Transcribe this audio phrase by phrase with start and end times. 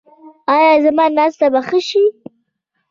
[0.53, 2.03] ایا زما ناسته به ښه شي؟